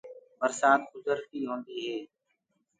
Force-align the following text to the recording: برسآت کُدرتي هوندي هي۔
برسآت 0.39 0.81
کُدرتي 0.91 1.39
هوندي 1.47 1.77
هي۔ 1.85 1.97